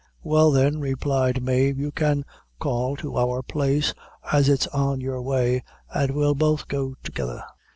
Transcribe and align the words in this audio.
"Well, 0.23 0.49
then," 0.49 0.79
replied 0.79 1.43
Mave, 1.43 1.77
"you 1.77 1.91
can 1.91 2.25
call 2.57 2.95
to 2.95 3.19
our 3.19 3.43
place, 3.43 3.93
as 4.31 4.49
it's 4.49 4.65
on 4.69 4.99
your 4.99 5.21
way, 5.21 5.61
an' 5.93 6.15
we'll 6.15 6.33
both 6.33 6.67
go 6.67 6.95
together." 7.03 7.43